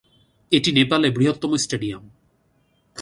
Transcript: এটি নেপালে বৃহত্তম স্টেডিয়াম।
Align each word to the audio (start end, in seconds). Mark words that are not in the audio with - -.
এটি 0.51 0.69
নেপালে 0.71 1.07
বৃহত্তম 1.09 1.51
স্টেডিয়াম। 1.57 2.03